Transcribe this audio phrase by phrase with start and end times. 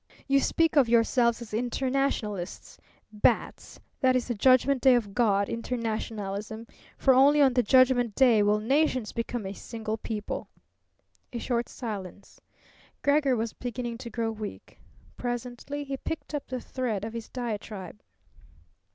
[0.27, 2.79] You speak of yourselves as internationalists.
[3.13, 6.65] Bats, that is the judgment day of God internationalism!
[6.97, 10.49] For only on the judgment day will nations become a single people."
[11.31, 12.41] A short silence.
[13.03, 14.79] Gregor was beginning to grow weak.
[15.17, 18.01] Presently he picked up the thread of his diatribe.